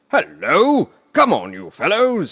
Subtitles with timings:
[0.11, 0.89] "Hullo!
[1.13, 2.19] come on, you fellows!"